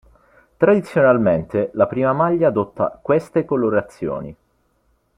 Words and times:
Tradizionalmente 0.57 1.69
la 1.73 1.85
prima 1.85 2.11
maglia 2.11 2.47
adotta 2.47 2.99
queste 3.03 3.45
colorazioni. 3.45 4.35